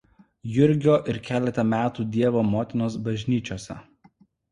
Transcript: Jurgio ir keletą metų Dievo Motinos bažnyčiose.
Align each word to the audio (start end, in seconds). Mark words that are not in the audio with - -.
Jurgio 0.51 0.93
ir 1.11 1.19
keletą 1.27 1.65
metų 1.73 2.05
Dievo 2.15 2.41
Motinos 2.53 2.97
bažnyčiose. 3.09 3.77